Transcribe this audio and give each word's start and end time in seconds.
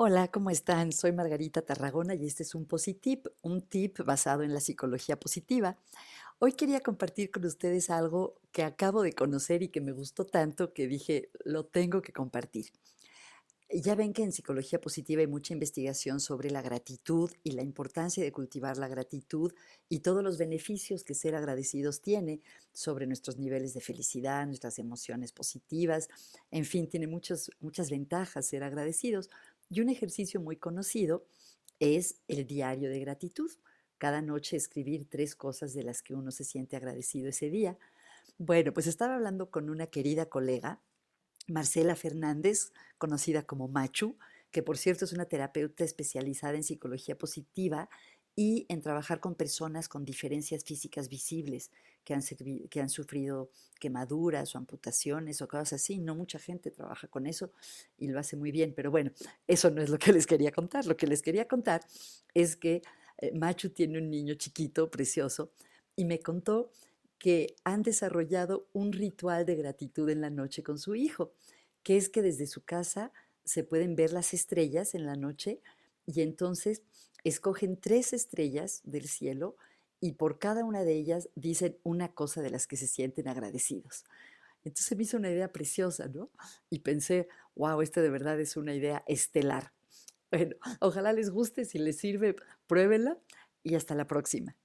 Hola, 0.00 0.28
¿cómo 0.28 0.50
están? 0.50 0.92
Soy 0.92 1.10
Margarita 1.10 1.60
Tarragona 1.62 2.14
y 2.14 2.24
este 2.24 2.44
es 2.44 2.54
un 2.54 2.66
Positip, 2.66 3.26
un 3.42 3.62
tip 3.62 3.98
basado 4.04 4.44
en 4.44 4.54
la 4.54 4.60
psicología 4.60 5.18
positiva. 5.18 5.76
Hoy 6.38 6.52
quería 6.52 6.78
compartir 6.78 7.32
con 7.32 7.44
ustedes 7.44 7.90
algo 7.90 8.36
que 8.52 8.62
acabo 8.62 9.02
de 9.02 9.12
conocer 9.12 9.64
y 9.64 9.70
que 9.70 9.80
me 9.80 9.90
gustó 9.90 10.24
tanto 10.24 10.72
que 10.72 10.86
dije, 10.86 11.30
lo 11.44 11.64
tengo 11.64 12.00
que 12.00 12.12
compartir. 12.12 12.66
Ya 13.70 13.94
ven 13.96 14.12
que 14.12 14.22
en 14.22 14.32
psicología 14.32 14.80
positiva 14.80 15.20
hay 15.20 15.26
mucha 15.26 15.52
investigación 15.52 16.20
sobre 16.20 16.50
la 16.50 16.62
gratitud 16.62 17.30
y 17.42 17.50
la 17.50 17.62
importancia 17.62 18.24
de 18.24 18.32
cultivar 18.32 18.78
la 18.78 18.88
gratitud 18.88 19.52
y 19.90 19.98
todos 19.98 20.22
los 20.22 20.38
beneficios 20.38 21.04
que 21.04 21.14
ser 21.14 21.34
agradecidos 21.34 22.00
tiene 22.00 22.40
sobre 22.72 23.06
nuestros 23.06 23.36
niveles 23.36 23.74
de 23.74 23.80
felicidad, 23.80 24.46
nuestras 24.46 24.78
emociones 24.78 25.32
positivas, 25.32 26.08
en 26.50 26.64
fin, 26.64 26.88
tiene 26.88 27.08
muchas, 27.08 27.50
muchas 27.60 27.90
ventajas 27.90 28.46
ser 28.46 28.62
agradecidos. 28.62 29.28
Y 29.70 29.80
un 29.80 29.88
ejercicio 29.88 30.40
muy 30.40 30.56
conocido 30.56 31.26
es 31.78 32.20
el 32.28 32.46
diario 32.46 32.90
de 32.90 33.00
gratitud. 33.00 33.50
Cada 33.98 34.22
noche 34.22 34.56
escribir 34.56 35.08
tres 35.08 35.34
cosas 35.34 35.74
de 35.74 35.82
las 35.82 36.02
que 36.02 36.14
uno 36.14 36.30
se 36.30 36.44
siente 36.44 36.76
agradecido 36.76 37.28
ese 37.28 37.50
día. 37.50 37.78
Bueno, 38.38 38.72
pues 38.72 38.86
estaba 38.86 39.14
hablando 39.16 39.50
con 39.50 39.68
una 39.70 39.88
querida 39.88 40.26
colega, 40.26 40.80
Marcela 41.48 41.96
Fernández, 41.96 42.72
conocida 42.98 43.42
como 43.42 43.68
Machu, 43.68 44.16
que 44.50 44.62
por 44.62 44.78
cierto 44.78 45.04
es 45.04 45.12
una 45.12 45.26
terapeuta 45.26 45.84
especializada 45.84 46.54
en 46.54 46.62
psicología 46.62 47.18
positiva 47.18 47.88
y 48.38 48.66
en 48.68 48.82
trabajar 48.82 49.18
con 49.18 49.34
personas 49.34 49.88
con 49.88 50.04
diferencias 50.04 50.62
físicas 50.62 51.08
visibles 51.08 51.72
que 52.04 52.14
han, 52.14 52.22
que 52.70 52.80
han 52.80 52.88
sufrido 52.88 53.50
quemaduras 53.80 54.54
o 54.54 54.58
amputaciones 54.58 55.42
o 55.42 55.48
cosas 55.48 55.72
así. 55.72 55.98
No 55.98 56.14
mucha 56.14 56.38
gente 56.38 56.70
trabaja 56.70 57.08
con 57.08 57.26
eso 57.26 57.50
y 57.96 58.06
lo 58.06 58.20
hace 58.20 58.36
muy 58.36 58.52
bien, 58.52 58.74
pero 58.76 58.92
bueno, 58.92 59.10
eso 59.48 59.72
no 59.72 59.82
es 59.82 59.90
lo 59.90 59.98
que 59.98 60.12
les 60.12 60.24
quería 60.24 60.52
contar. 60.52 60.86
Lo 60.86 60.96
que 60.96 61.08
les 61.08 61.20
quería 61.20 61.48
contar 61.48 61.80
es 62.32 62.54
que 62.54 62.82
eh, 63.16 63.32
Machu 63.32 63.70
tiene 63.70 63.98
un 63.98 64.08
niño 64.08 64.34
chiquito, 64.34 64.88
precioso, 64.88 65.50
y 65.96 66.04
me 66.04 66.20
contó 66.20 66.70
que 67.18 67.56
han 67.64 67.82
desarrollado 67.82 68.68
un 68.72 68.92
ritual 68.92 69.46
de 69.46 69.56
gratitud 69.56 70.08
en 70.10 70.20
la 70.20 70.30
noche 70.30 70.62
con 70.62 70.78
su 70.78 70.94
hijo, 70.94 71.32
que 71.82 71.96
es 71.96 72.08
que 72.08 72.22
desde 72.22 72.46
su 72.46 72.62
casa 72.62 73.10
se 73.44 73.64
pueden 73.64 73.96
ver 73.96 74.12
las 74.12 74.32
estrellas 74.32 74.94
en 74.94 75.06
la 75.06 75.16
noche 75.16 75.60
y 76.08 76.22
entonces 76.22 76.82
escogen 77.22 77.78
tres 77.78 78.14
estrellas 78.14 78.80
del 78.84 79.06
cielo 79.08 79.56
y 80.00 80.12
por 80.12 80.38
cada 80.38 80.64
una 80.64 80.82
de 80.82 80.94
ellas 80.94 81.28
dicen 81.34 81.78
una 81.82 82.14
cosa 82.14 82.40
de 82.40 82.48
las 82.48 82.66
que 82.66 82.78
se 82.78 82.86
sienten 82.86 83.28
agradecidos. 83.28 84.04
Entonces 84.64 84.96
me 84.96 85.02
hizo 85.02 85.18
una 85.18 85.30
idea 85.30 85.52
preciosa, 85.52 86.08
¿no? 86.08 86.30
Y 86.70 86.80
pensé, 86.80 87.28
wow, 87.54 87.82
esta 87.82 88.00
de 88.00 88.08
verdad 88.08 88.40
es 88.40 88.56
una 88.56 88.74
idea 88.74 89.04
estelar. 89.06 89.72
Bueno, 90.30 90.56
ojalá 90.80 91.12
les 91.12 91.30
guste, 91.30 91.64
si 91.64 91.78
les 91.78 91.98
sirve, 91.98 92.36
pruébenla 92.66 93.18
y 93.62 93.74
hasta 93.74 93.94
la 93.94 94.06
próxima. 94.06 94.56